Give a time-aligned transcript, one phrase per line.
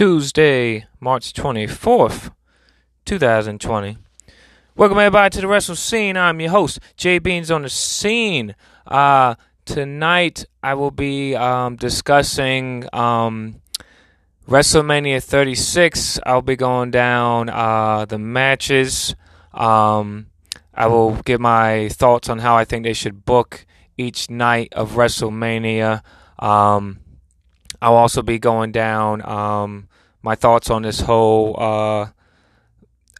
[0.00, 2.32] Tuesday, March 24th,
[3.04, 3.98] 2020.
[4.74, 6.16] Welcome everybody to the Wrestle Scene.
[6.16, 8.56] I'm your host, Jay Beans on the scene.
[8.86, 9.34] Uh,
[9.66, 13.60] tonight I will be um, discussing um,
[14.48, 16.18] WrestleMania 36.
[16.24, 19.14] I'll be going down uh, the matches.
[19.52, 20.28] Um,
[20.72, 23.66] I will give my thoughts on how I think they should book
[23.98, 26.00] each night of WrestleMania.
[26.38, 27.00] Um,
[27.82, 29.88] I'll also be going down um,
[30.22, 32.08] my thoughts on this whole uh,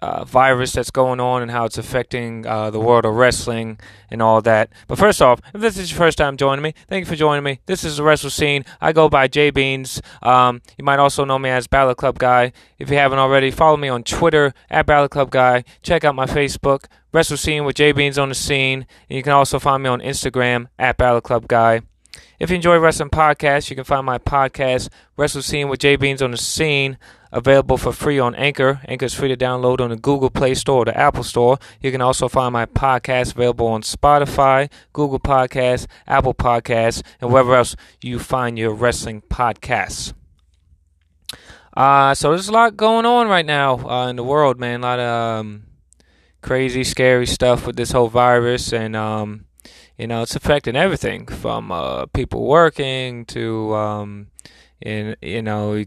[0.03, 3.79] uh, virus that's going on and how it's affecting uh, the world of wrestling
[4.11, 4.71] and all that.
[4.87, 7.45] But first off, if this is your first time joining me, thank you for joining
[7.45, 7.61] me.
[7.67, 8.65] This is the Wrestle Scene.
[8.81, 10.01] I go by J Beans.
[10.23, 12.53] Um, you might also know me as Ballot Club Guy.
[12.79, 15.65] If you haven't already, follow me on Twitter at Ballot Club Guy.
[15.83, 18.87] Check out my Facebook, Wrestle Scene with J Beans on the scene.
[19.09, 21.83] And you can also find me on Instagram at Ballot Club Guy.
[22.41, 26.23] If you enjoy wrestling podcasts, you can find my podcast, Wrestle Scene with J Beans
[26.23, 26.97] on the Scene,
[27.31, 28.81] available for free on Anchor.
[28.89, 31.59] Anchor is free to download on the Google Play Store or the Apple Store.
[31.83, 37.55] You can also find my podcast available on Spotify, Google Podcasts, Apple Podcasts, and wherever
[37.55, 40.15] else you find your wrestling podcasts.
[41.77, 44.81] Uh, so there's a lot going on right now uh, in the world, man.
[44.81, 45.65] A lot of um,
[46.41, 49.45] crazy, scary stuff with this whole virus, and um,
[50.01, 54.29] you know, it's affecting everything from uh, people working to, um,
[54.81, 55.85] in, you know,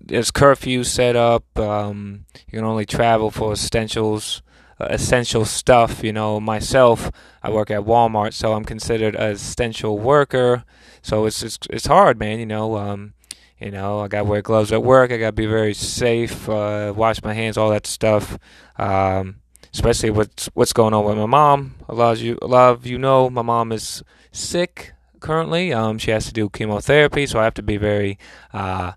[0.00, 1.44] there's curfews set up.
[1.58, 4.40] Um, you can only travel for essentials,
[4.78, 6.04] uh, essential stuff.
[6.04, 7.10] You know, myself,
[7.42, 10.62] I work at Walmart, so I'm considered an essential worker.
[11.02, 12.38] So it's it's, it's hard, man.
[12.38, 13.14] You know, um,
[13.58, 15.10] you know, I got to wear gloves at work.
[15.10, 18.38] I got to be very safe, uh, wash my hands, all that stuff.
[18.76, 19.40] Um,
[19.76, 21.74] especially what's what's going on with my mom.
[21.86, 25.70] A lot of you, a lot of you know, my mom is sick currently.
[25.70, 28.18] Um, she has to do chemotherapy, so I have to be very
[28.54, 28.92] uh,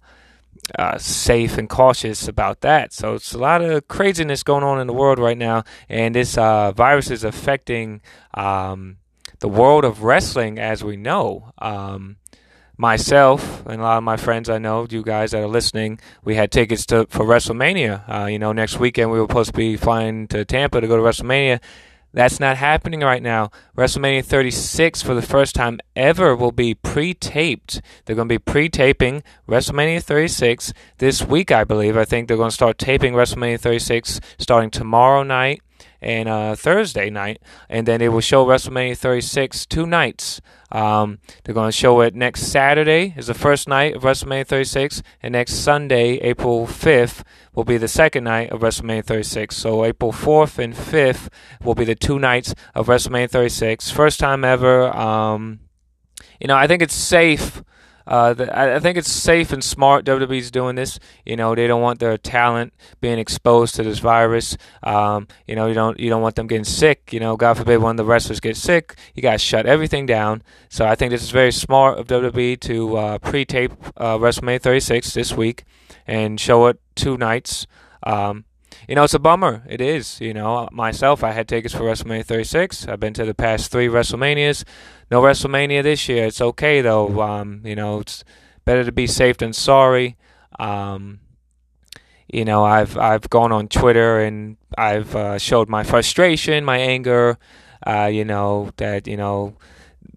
[0.78, 2.94] uh, safe and cautious about that.
[2.94, 6.38] So it's a lot of craziness going on in the world right now, and this
[6.38, 8.02] uh, virus is affecting
[8.34, 9.00] um,
[9.40, 11.52] the world of wrestling as we know.
[11.58, 12.16] Um,
[12.80, 16.36] myself and a lot of my friends I know, you guys that are listening, we
[16.36, 18.10] had tickets to for WrestleMania.
[18.10, 20.96] Uh, you know, next weekend we were supposed to be flying to Tampa to go
[20.96, 21.60] to WrestleMania.
[22.14, 23.52] That's not happening right now.
[23.78, 27.82] WrestleMania 36 for the first time ever will be pre-taped.
[28.06, 31.98] They're going to be pre-taping WrestleMania 36 this week, I believe.
[31.98, 35.62] I think they're going to start taping WrestleMania 36 starting tomorrow night
[36.02, 40.42] and uh, Thursday night, and then they will show WrestleMania 36 two nights.
[40.72, 45.02] Um, they're going to show it next Saturday is the first night of WrestleMania 36,
[45.22, 47.24] and next Sunday, April 5th,
[47.54, 49.56] will be the second night of WrestleMania 36.
[49.56, 51.30] So April 4th and 5th
[51.64, 53.90] will be the two nights of WrestleMania 36.
[53.92, 54.96] First time ever.
[54.96, 55.60] Um,
[56.40, 57.64] you know, I think it's safe
[58.10, 61.00] uh, the, I think it's safe and smart WWE's doing this.
[61.28, 64.58] You know, they don't want their talent being exposed to this virus.
[64.82, 67.14] Um, you know, you don't you don't want them getting sick.
[67.14, 70.08] You know, God forbid one of the wrestlers gets sick, you got to shut everything
[70.08, 70.42] down.
[70.70, 75.14] So I think this is very smart of WWE to uh, pre-tape uh, WrestleMania 36
[75.14, 75.64] this week
[76.08, 77.68] and show it two nights.
[78.02, 78.46] Um,
[78.88, 79.64] you know, it's a bummer.
[79.68, 80.20] It is.
[80.22, 82.88] You know, myself, I had tickets for WrestleMania 36.
[82.88, 84.64] I've been to the past three WrestleManias.
[85.12, 86.26] No WrestleMania this year.
[86.26, 87.22] It's okay though.
[87.22, 88.24] Um, you know, it's
[88.66, 90.18] better to be safe than sorry.
[90.60, 91.20] Um,
[92.32, 97.38] you know, I've I've gone on Twitter and I've uh, showed my frustration, my anger.
[97.86, 99.56] Uh, you know that you know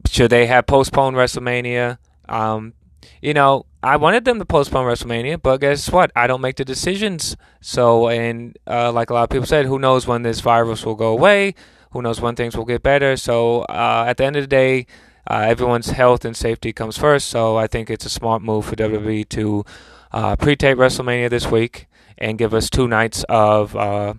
[0.08, 1.98] should they have postponed WrestleMania?
[2.28, 2.74] Um,
[3.20, 6.12] you know, I wanted them to postpone WrestleMania, but guess what?
[6.14, 7.36] I don't make the decisions.
[7.60, 10.94] So, and uh, like a lot of people said, who knows when this virus will
[10.94, 11.54] go away?
[11.92, 13.16] Who knows when things will get better?
[13.16, 14.86] So, uh, at the end of the day,
[15.28, 17.28] uh, everyone's health and safety comes first.
[17.28, 19.64] So, I think it's a smart move for WWE to
[20.12, 21.86] uh, pre-tape WrestleMania this week
[22.19, 24.14] and give us two nights of uh,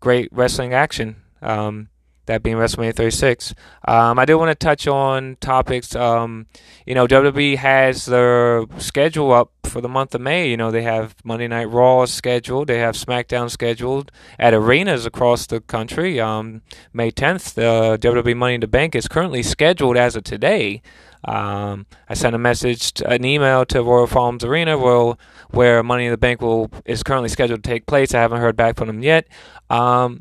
[0.00, 1.16] great wrestling action.
[1.42, 1.88] Um,
[2.26, 3.54] that being WrestleMania 36.
[3.86, 5.94] Um, I do want to touch on topics.
[5.94, 6.46] Um,
[6.86, 10.48] you know, WWE has their schedule up for the month of May.
[10.48, 15.46] You know, they have Monday Night Raw scheduled, they have SmackDown scheduled at arenas across
[15.46, 16.20] the country.
[16.20, 16.62] Um,
[16.92, 20.82] May 10th, the WWE Money in the Bank is currently scheduled as of today.
[21.24, 25.14] Um, I sent a message, to, an email to Royal Farms Arena, where,
[25.50, 28.14] where Money in the Bank will is currently scheduled to take place.
[28.14, 29.26] I haven't heard back from them yet.
[29.70, 30.20] Um,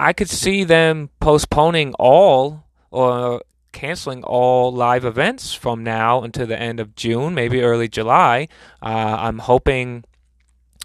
[0.00, 3.42] I could see them postponing all or
[3.72, 8.48] canceling all live events from now until the end of June, maybe early July.
[8.82, 10.04] Uh, I'm hoping,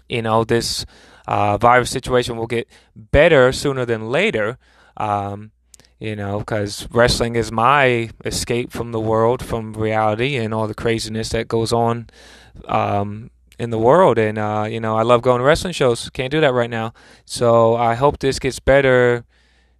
[0.06, 0.84] you know, this
[1.26, 4.58] uh, virus situation will get better sooner than later.
[4.98, 5.50] Um,
[5.98, 10.74] you know, because wrestling is my escape from the world, from reality, and all the
[10.74, 12.10] craziness that goes on
[12.66, 16.08] um, in the world, and uh, you know I love going to wrestling shows.
[16.10, 16.92] Can't do that right now,
[17.24, 19.24] so I hope this gets better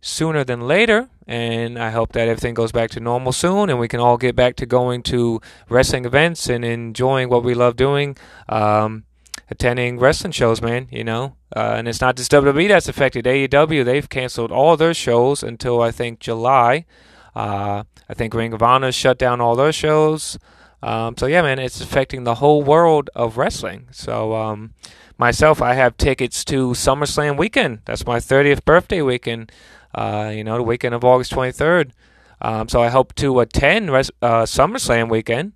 [0.00, 3.88] sooner than later, and I hope that everything goes back to normal soon, and we
[3.88, 8.16] can all get back to going to wrestling events and enjoying what we love doing.
[8.48, 9.04] Um,
[9.50, 10.88] attending wrestling shows, man.
[10.90, 13.24] You know, uh, and it's not just WWE that's affected.
[13.24, 16.86] AEW they've canceled all their shows until I think July.
[17.34, 20.38] Uh, I think Ring of Honor shut down all their shows.
[20.82, 23.88] Um, so yeah, man, it's affecting the whole world of wrestling.
[23.90, 24.74] So um,
[25.18, 27.80] myself, I have tickets to SummerSlam weekend.
[27.84, 29.52] That's my 30th birthday weekend.
[29.94, 31.92] Uh, you know, the weekend of August 23rd.
[32.40, 35.52] Um, so I hope to attend res- uh, SummerSlam weekend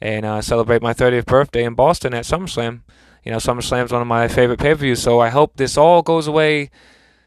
[0.00, 2.82] and uh, celebrate my 30th birthday in Boston at SummerSlam.
[3.24, 5.76] You know, SummerSlam is one of my favorite pay per views, so I hope this
[5.76, 6.70] all goes away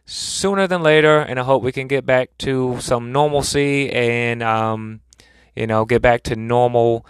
[0.06, 5.02] sooner than later, and I hope we can get back to some normalcy and, um,
[5.56, 7.06] you know, get back to normal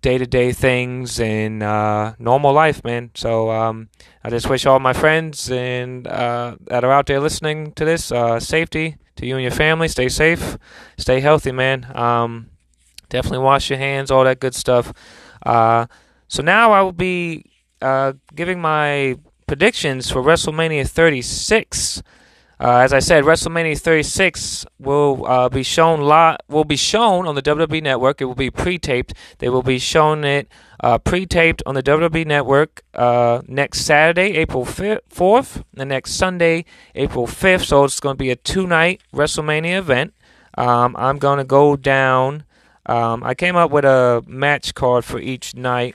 [0.00, 3.10] day to day things and uh, normal life, man.
[3.14, 3.88] So um,
[4.22, 8.12] I just wish all my friends and uh, that are out there listening to this
[8.12, 9.88] uh, safety to you and your family.
[9.88, 10.56] Stay safe,
[10.96, 11.90] stay healthy, man.
[11.96, 12.50] Um,
[13.08, 14.92] definitely wash your hands, all that good stuff.
[15.44, 15.86] Uh,
[16.28, 17.44] so now I will be
[17.80, 19.16] uh, giving my
[19.46, 22.02] predictions for WrestleMania 36.
[22.60, 27.36] Uh, as I said, WrestleMania 36 will uh, be shown lot will be shown on
[27.36, 28.20] the WWE Network.
[28.20, 29.14] It will be pre-taped.
[29.38, 30.48] They will be shown it
[30.80, 36.64] uh, pre-taped on the WWE Network uh, next Saturday, April 4th, and next Sunday,
[36.96, 37.66] April 5th.
[37.66, 40.14] So it's going to be a two-night WrestleMania event.
[40.56, 42.44] Um, I'm going to go down.
[42.86, 45.94] Um, I came up with a match card for each night.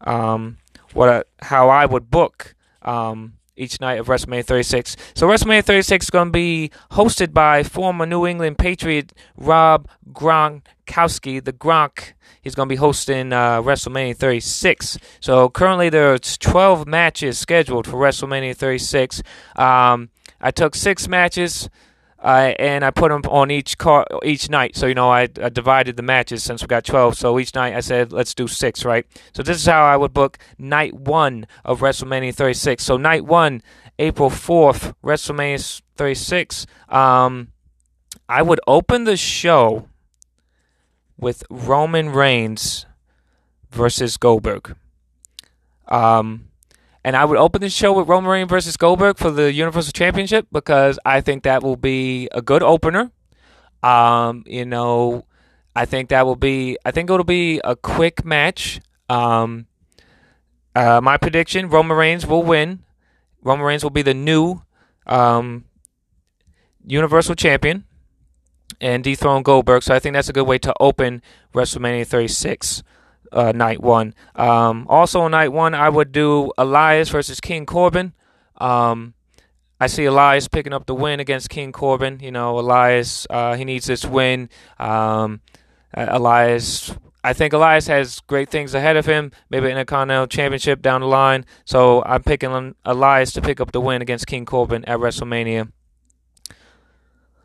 [0.00, 0.56] Um,
[0.94, 4.96] what a, how I would book um, each night of WrestleMania 36.
[5.14, 11.44] So WrestleMania 36 is going to be hosted by former New England Patriot Rob Gronkowski,
[11.44, 12.12] the Gronk.
[12.40, 14.98] He's going to be hosting uh, WrestleMania 36.
[15.20, 19.22] So currently there's 12 matches scheduled for WrestleMania 36.
[19.56, 20.10] Um,
[20.40, 21.68] I took six matches
[22.20, 24.76] uh, and I put them on each car each night.
[24.76, 27.16] So you know, I, I, divided the matches since we got twelve.
[27.16, 29.06] So each night I said, let's do six, right?
[29.34, 32.82] So this is how I would book night one of WrestleMania 36.
[32.84, 33.62] So night one,
[33.98, 36.66] April fourth, WrestleMania 36.
[36.88, 37.48] Um,
[38.28, 39.88] I would open the show
[41.16, 42.86] with Roman Reigns
[43.70, 44.76] versus Goldberg.
[45.88, 46.47] Um,
[47.08, 50.46] and I would open the show with Roman Reigns versus Goldberg for the Universal Championship
[50.52, 53.10] because I think that will be a good opener.
[53.82, 55.24] Um, you know,
[55.74, 56.76] I think that will be.
[56.84, 58.82] I think it'll be a quick match.
[59.08, 59.68] Um,
[60.74, 62.80] uh, my prediction: Roman Reigns will win.
[63.40, 64.60] Roman Reigns will be the new
[65.06, 65.64] um,
[66.86, 67.84] Universal Champion
[68.82, 69.82] and dethrone Goldberg.
[69.82, 71.22] So I think that's a good way to open
[71.54, 72.82] WrestleMania 36
[73.32, 74.14] uh, night one.
[74.34, 78.12] Um, also on night one, I would do Elias versus King Corbin.
[78.56, 79.14] Um,
[79.80, 82.18] I see Elias picking up the win against King Corbin.
[82.20, 84.48] You know, Elias, uh, he needs this win.
[84.78, 85.40] Um,
[85.96, 91.00] uh, Elias, I think Elias has great things ahead of him, maybe Intercontinental Championship down
[91.00, 91.44] the line.
[91.64, 95.70] So I'm picking Elias to pick up the win against King Corbin at WrestleMania.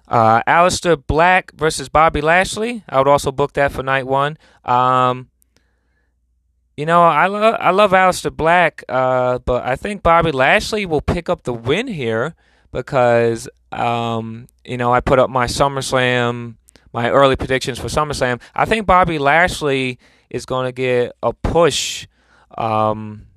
[0.08, 2.84] Uh, Aleister Black versus Bobby Lashley.
[2.90, 4.38] I would also book that for night one.
[4.66, 5.30] Um,
[6.76, 11.02] you know, I love I love Aleister Black, uh, but I think Bobby Lashley will
[11.02, 12.36] pick up the win here
[12.72, 16.56] because um, you know I put up my SummerSlam,
[16.92, 18.42] my early predictions for SummerSlam.
[18.56, 20.00] I think Bobby Lashley
[20.32, 22.08] is going to get a push.
[22.58, 23.28] Um,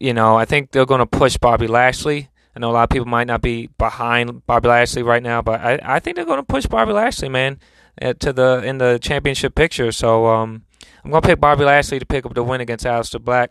[0.00, 2.30] you know, I think they're going to push Bobby Lashley.
[2.56, 5.60] I know a lot of people might not be behind Bobby Lashley right now, but
[5.60, 7.58] I, I think they're going to push Bobby Lashley, man,
[8.00, 9.92] to the in the championship picture.
[9.92, 10.62] So um,
[11.04, 13.50] I'm going to pick Bobby Lashley to pick up the win against Aleister Black.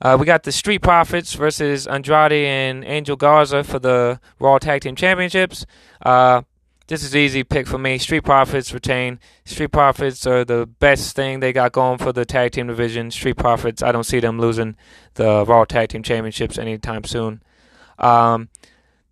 [0.00, 4.82] Uh, we got the Street Profits versus Andrade and Angel Garza for the Raw Tag
[4.82, 5.66] Team Championships.
[6.04, 6.42] Uh,
[6.88, 7.98] this is easy pick for me.
[7.98, 9.18] Street Profits retain.
[9.44, 13.10] Street Profits are the best thing they got going for the tag team division.
[13.10, 14.76] Street Profits, I don't see them losing
[15.14, 17.42] the Raw Tag Team Championships anytime soon.
[17.98, 18.48] Um,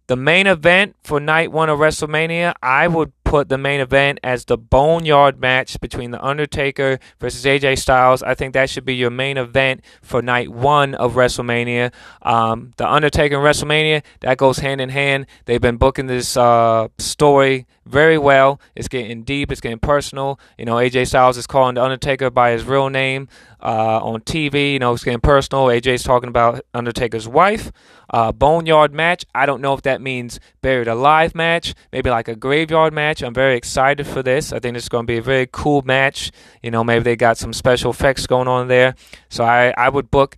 [0.08, 4.44] the main event for night one of WrestleMania, I would put the main event as
[4.46, 8.24] the boneyard match between The Undertaker versus AJ Styles.
[8.24, 11.92] I think that should be your main event for night one of WrestleMania.
[12.22, 15.26] Um, the Undertaker and WrestleMania, that goes hand in hand.
[15.44, 18.60] They've been booking this uh, story very well.
[18.74, 20.40] It's getting deep, it's getting personal.
[20.58, 23.28] You know, AJ Styles is calling The Undertaker by his real name
[23.62, 24.72] uh, on TV.
[24.72, 25.66] You know, it's getting personal.
[25.66, 27.72] AJ's talking about Undertaker's wife.
[28.08, 29.24] Uh, boneyard match.
[29.34, 33.22] I don't know if that means buried alive match, maybe like a graveyard match.
[33.22, 34.52] I'm very excited for this.
[34.52, 36.32] I think it's going to be a very cool match.
[36.62, 38.94] You know, maybe they got some special effects going on there.
[39.28, 40.36] So I, I would book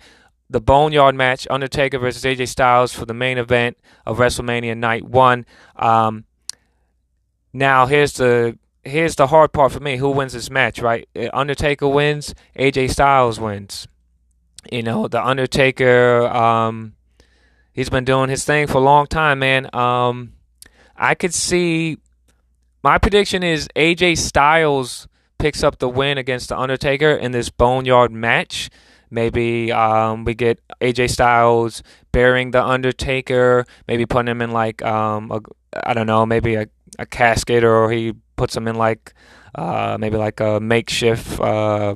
[0.50, 5.46] the Boneyard match, Undertaker versus AJ Styles for the main event of WrestleMania Night One.
[5.76, 6.24] Um,
[7.54, 9.96] now here's the here's the hard part for me.
[9.96, 11.08] Who wins this match, right?
[11.32, 13.86] Undertaker wins, AJ Styles wins.
[14.70, 16.94] You know, the Undertaker, um,
[17.72, 19.74] he's been doing his thing for a long time, man.
[19.74, 20.34] Um,
[20.96, 21.98] I could see
[22.82, 25.08] my prediction is AJ Styles
[25.38, 28.70] picks up the win against the Undertaker in this Boneyard match.
[29.10, 35.30] Maybe um, we get AJ Styles burying the Undertaker, maybe putting him in like um,
[35.30, 35.40] a,
[35.84, 36.66] I don't know, maybe a,
[36.98, 39.14] a casket, or he puts them in like
[39.54, 41.94] uh, maybe like a makeshift, uh,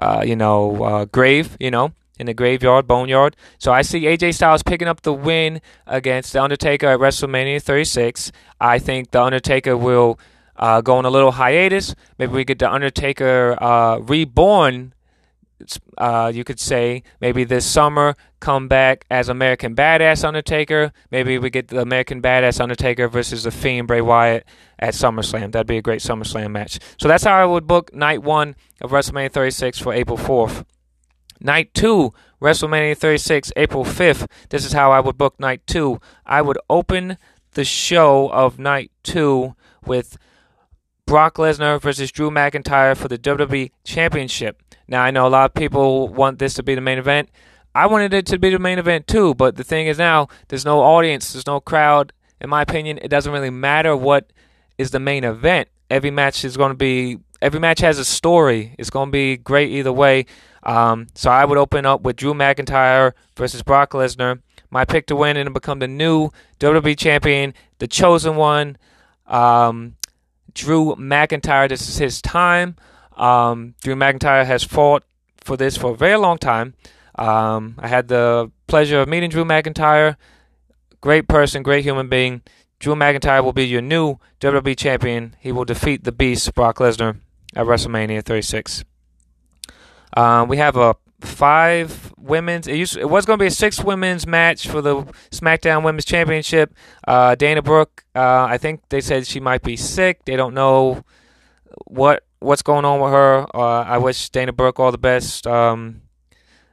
[0.00, 3.36] uh, you know, uh, grave, you know, in the graveyard, boneyard.
[3.58, 8.32] So I see AJ Styles picking up the win against the Undertaker at WrestleMania 36.
[8.58, 10.18] I think the Undertaker will
[10.56, 11.94] uh, go on a little hiatus.
[12.18, 14.94] Maybe we get the Undertaker uh, reborn
[15.98, 20.92] uh, you could say maybe this summer come back as American Badass Undertaker.
[21.10, 24.46] Maybe we get the American Badass Undertaker versus the Fiend Bray Wyatt
[24.78, 25.52] at SummerSlam.
[25.52, 26.78] That'd be a great SummerSlam match.
[26.98, 30.64] So that's how I would book night one of WrestleMania 36 for April 4th.
[31.40, 34.26] Night two, WrestleMania 36, April 5th.
[34.50, 36.00] This is how I would book night two.
[36.24, 37.18] I would open
[37.52, 40.18] the show of night two with
[41.06, 44.62] Brock Lesnar versus Drew McIntyre for the WWE Championship.
[44.88, 47.28] Now, I know a lot of people want this to be the main event.
[47.74, 50.64] I wanted it to be the main event too, but the thing is now, there's
[50.64, 52.12] no audience, there's no crowd.
[52.40, 54.32] In my opinion, it doesn't really matter what
[54.78, 55.68] is the main event.
[55.90, 58.74] Every match is going to be, every match has a story.
[58.78, 60.26] It's going to be great either way.
[60.62, 64.40] Um, so I would open up with Drew McIntyre versus Brock Lesnar.
[64.70, 68.76] My pick to win and become the new WWE champion, the chosen one.
[69.26, 69.96] Um,
[70.54, 71.68] Drew McIntyre.
[71.68, 72.76] This is his time.
[73.16, 75.04] Um, Drew McIntyre has fought
[75.38, 76.74] for this for a very long time.
[77.14, 80.16] Um, I had the pleasure of meeting Drew McIntyre.
[81.00, 82.42] Great person, great human being.
[82.78, 85.34] Drew McIntyre will be your new WWE champion.
[85.40, 87.18] He will defeat the Beast, Brock Lesnar,
[87.54, 88.84] at WrestleMania 36.
[90.16, 92.66] Um, we have a five women's.
[92.66, 96.04] It, used, it was going to be a six women's match for the SmackDown Women's
[96.04, 96.74] Championship.
[97.06, 100.24] Uh, Dana Brooke, uh, I think they said she might be sick.
[100.24, 101.04] They don't know
[101.86, 103.46] what what's going on with her.
[103.54, 105.46] Uh, I wish Dana Brooke all the best.
[105.46, 106.02] Um,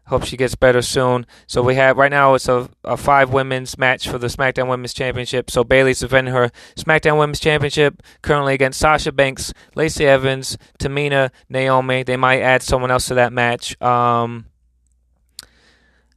[0.08, 1.25] hope she gets better soon.
[1.48, 4.94] So we have right now it's a, a five women's match for the SmackDown Women's
[4.94, 5.50] Championship.
[5.50, 12.03] So Bayley's defending her SmackDown Women's Championship currently against Sasha Banks, Lacey Evans, Tamina, Naomi.
[12.03, 13.82] They might add someone else to that match.
[13.82, 14.46] Um,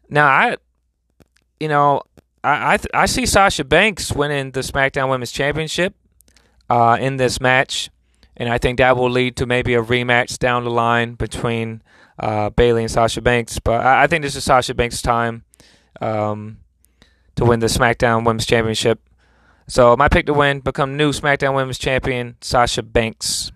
[0.08, 0.56] now I,
[1.58, 2.02] you know,
[2.44, 5.94] I I, th- I see Sasha Banks winning the SmackDown Women's Championship
[6.68, 7.90] uh, in this match,
[8.36, 11.82] and I think that will lead to maybe a rematch down the line between
[12.18, 13.58] uh, Bayley and Sasha Banks.
[13.58, 15.44] But I, I, think this is Sasha Banks' time
[16.00, 16.58] um,
[17.36, 19.00] to win the SmackDown Women's Championship.
[19.68, 23.52] So my pick to win, become new SmackDown Women's Champion, Sasha Banks.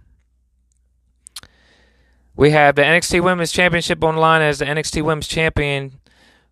[2.35, 6.01] We have the NXT Women's Championship on the line as the NXT Women's Champion.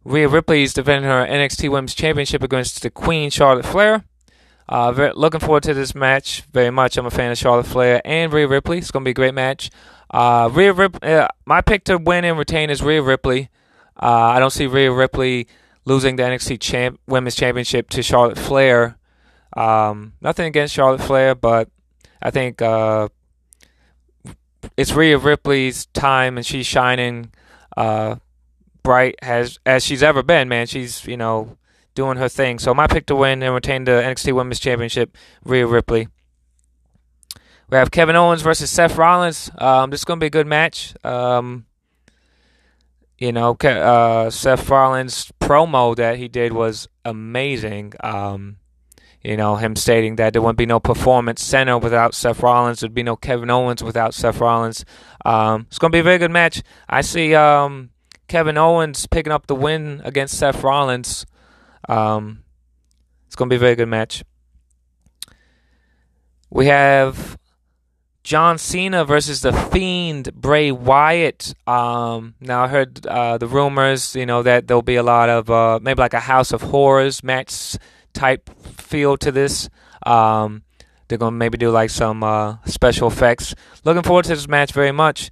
[0.04, 4.04] Rhea Ripley is defending her NXT Women's Championship against the Queen Charlotte Flair.
[4.68, 6.96] Uh, very, looking forward to this match very much.
[6.96, 8.78] I'm a fan of Charlotte Flair and Rhea Ripley.
[8.78, 9.70] It's going to be a great match.
[10.10, 13.48] Uh, Rhea Rip- uh, my pick to win and retain is Rhea Ripley.
[14.00, 15.48] Uh, I don't see Rhea Ripley
[15.84, 18.98] losing the NXT champ- Women's Championship to Charlotte Flair.
[19.56, 21.68] Um, nothing against Charlotte Flair, but
[22.20, 23.08] I think uh,
[24.76, 27.32] it's Rhea Ripley's time, and she's shining
[27.76, 28.16] uh,
[28.82, 30.48] bright as as she's ever been.
[30.48, 31.56] Man, she's you know
[31.98, 32.60] doing her thing.
[32.60, 36.06] So my pick to win and retain the NXT Women's Championship, Rhea Ripley.
[37.68, 39.50] We have Kevin Owens versus Seth Rollins.
[39.58, 40.94] Um, this is going to be a good match.
[41.04, 41.66] Um,
[43.18, 47.94] you know, uh, Seth Rollins' promo that he did was amazing.
[47.98, 48.58] Um,
[49.20, 52.78] you know, him stating that there wouldn't be no performance center without Seth Rollins.
[52.78, 54.84] There'd be no Kevin Owens without Seth Rollins.
[55.24, 56.62] Um, it's going to be a very good match.
[56.88, 57.90] I see um,
[58.28, 61.26] Kevin Owens picking up the win against Seth Rollins.
[61.88, 62.44] Um,
[63.26, 64.24] it's going to be a very good match.
[66.50, 67.38] We have
[68.22, 71.54] John Cena versus the Fiend Bray Wyatt.
[71.66, 75.50] Um, now I heard uh, the rumors, you know, that there'll be a lot of
[75.50, 77.76] uh, maybe like a House of Horrors match
[78.12, 79.68] type feel to this.
[80.04, 80.62] Um,
[81.08, 83.54] they're gonna maybe do like some uh, special effects.
[83.84, 85.30] Looking forward to this match very much.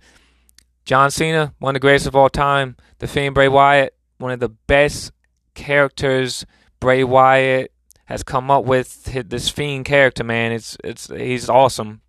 [0.87, 2.77] John Cena, one of the greatest of all time.
[2.99, 5.13] The Fiend Bray Wyatt, one of the best
[5.57, 6.47] characters
[6.79, 7.73] Bray Wyatt
[8.05, 10.23] has come up with this fiend character.
[10.23, 12.01] Man, it's it's he's awesome.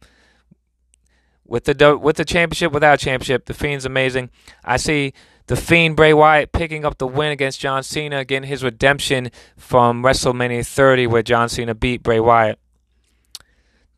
[1.45, 4.29] With the with the championship, without championship, the fiend's amazing.
[4.63, 5.13] I see
[5.47, 10.03] the Fiend Bray Wyatt picking up the win against John Cena, getting his redemption from
[10.03, 12.59] WrestleMania 30, where John Cena beat Bray Wyatt.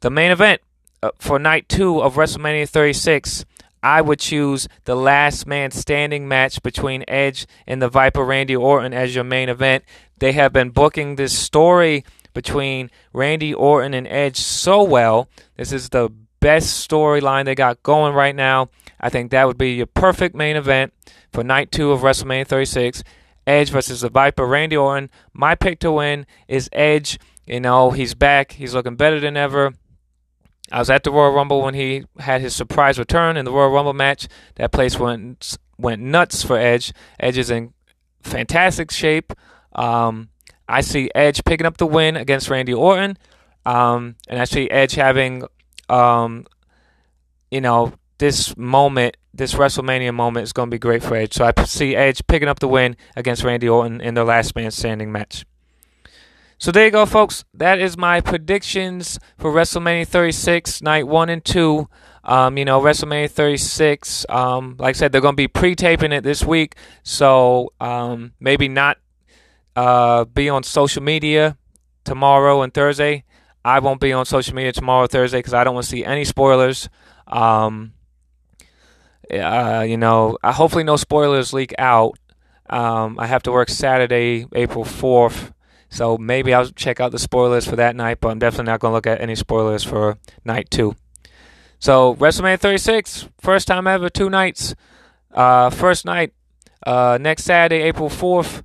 [0.02, 0.62] The main event
[1.02, 3.46] uh, for night two of WrestleMania 36,
[3.82, 8.94] I would choose the last man standing match between Edge and the Viper Randy Orton
[8.94, 9.84] as your main event.
[10.18, 15.30] They have been booking this story between Randy Orton and Edge so well.
[15.58, 16.10] This is the
[16.40, 18.70] best storyline they got going right now.
[19.00, 20.94] I think that would be your perfect main event
[21.32, 23.04] for night two of WrestleMania 36.
[23.48, 25.10] Edge versus the Viper, Randy Orton.
[25.34, 27.18] My pick to win is Edge.
[27.46, 28.52] You know, he's back.
[28.52, 29.74] He's looking better than ever.
[30.72, 33.72] I was at the Royal Rumble when he had his surprise return in the Royal
[33.72, 34.28] Rumble match.
[34.56, 36.94] That place went went nuts for Edge.
[37.20, 37.74] Edge is in
[38.22, 39.34] fantastic shape.
[39.74, 40.30] Um,
[40.68, 43.18] I see Edge picking up the win against Randy Orton,
[43.66, 45.44] um, and I see Edge having,
[45.88, 46.46] um,
[47.50, 51.34] you know, this moment, this WrestleMania moment is going to be great for Edge.
[51.34, 54.70] So I see Edge picking up the win against Randy Orton in the last man
[54.72, 55.46] standing match.
[56.62, 57.46] So there you go, folks.
[57.54, 61.88] That is my predictions for WrestleMania 36, night one and two.
[62.26, 66.12] Um, you know, WrestleMania 36, um, like I said, they're going to be pre taping
[66.12, 66.76] it this week.
[67.02, 68.98] So um, maybe not
[69.78, 71.58] uh, be on social media
[72.04, 73.24] tomorrow and Thursday.
[73.64, 76.26] I won't be on social media tomorrow, Thursday, because I don't want to see any
[76.26, 76.90] spoilers.
[77.26, 77.94] Um,
[79.34, 82.20] uh, you know, hopefully no spoilers leak out.
[82.70, 85.54] Um, I have to work Saturday, April 4th,
[85.90, 88.92] so maybe I'll check out the spoilers for that night, but I'm definitely not going
[88.92, 90.96] to look at any spoilers for night two.
[91.80, 94.76] So, WrestleMania 36, first time ever, two nights.
[95.34, 96.34] Uh, first night,
[96.86, 98.64] uh, next Saturday, April 4th.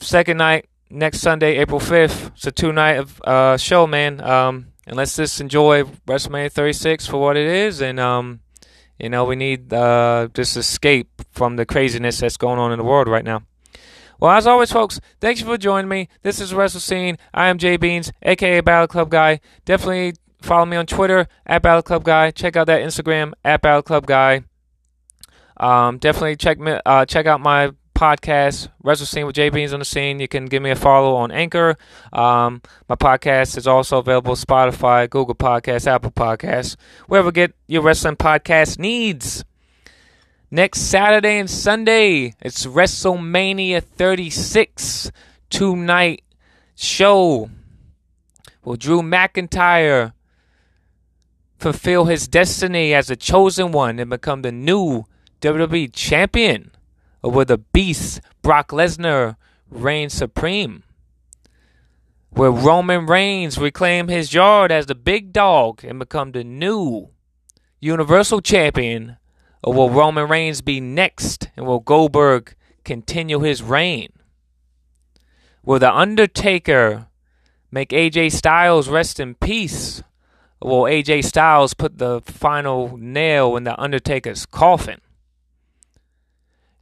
[0.00, 2.28] Second night, next Sunday, April 5th.
[2.28, 4.20] It's a two night of, uh, show, man.
[4.22, 8.40] Um, and let's just enjoy WrestleMania 36 for what it is and, um,
[8.98, 12.84] you know, we need uh, this escape from the craziness that's going on in the
[12.84, 13.42] world right now.
[14.20, 16.08] Well, as always, folks, thanks for joining me.
[16.22, 17.16] This is Wrestle Scene.
[17.32, 19.40] I am Jay Beans, aka Battle Club Guy.
[19.64, 22.30] Definitely follow me on Twitter at Battle Club Guy.
[22.30, 24.42] Check out that Instagram at Battle Club Guy.
[25.56, 29.78] Um, definitely check me, uh, check out my podcast, Wrestle Scene with Jay Beans on
[29.78, 30.20] the Scene.
[30.20, 31.78] You can give me a follow on Anchor.
[32.12, 38.16] Um, my podcast is also available Spotify, Google Podcasts, Apple Podcasts, wherever get your wrestling
[38.16, 39.44] podcast needs.
[40.50, 45.12] Next Saturday and Sunday, it's WrestleMania 36
[45.48, 46.24] two night
[46.74, 47.50] show.
[48.64, 50.12] Will Drew McIntyre
[51.58, 55.04] fulfill his destiny as the chosen one and become the new
[55.40, 56.72] WWE champion?
[57.22, 59.36] or will the beast Brock Lesnar
[59.70, 60.82] reign supreme?
[62.32, 67.10] Will Roman Reigns reclaim his yard as the big dog and become the new
[67.80, 69.16] Universal Champion?
[69.62, 74.10] Or will Roman Reigns be next and will Goldberg continue his reign?
[75.62, 77.08] Will The Undertaker
[77.70, 80.02] make AJ Styles rest in peace?
[80.60, 85.00] Or will AJ Styles put the final nail in The Undertaker's coffin?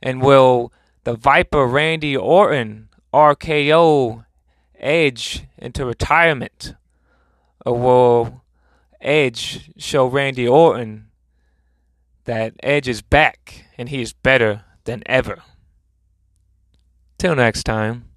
[0.00, 4.24] And will the Viper Randy Orton RKO
[4.78, 6.74] Edge into retirement?
[7.66, 8.44] Or will
[9.00, 11.07] Edge show Randy Orton
[12.28, 15.42] that Edge is back and he is better than ever?
[17.16, 18.07] Till next time.